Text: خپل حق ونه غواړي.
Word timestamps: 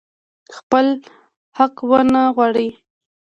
خپل 0.55 0.85
حق 1.57 1.75
ونه 1.89 2.21
غواړي. 2.35 2.67